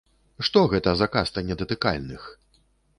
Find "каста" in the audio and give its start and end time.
1.17-1.47